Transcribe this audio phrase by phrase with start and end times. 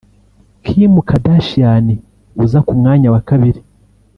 [0.65, 1.87] Kim Kardashian
[2.43, 3.59] uza ku mwanya wa kabiri